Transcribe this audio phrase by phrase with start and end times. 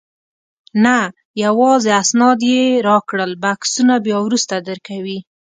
[0.83, 0.97] نه،
[1.43, 5.19] یوازې اسناد یې راکړل، بکسونه بیا وروسته درکوي.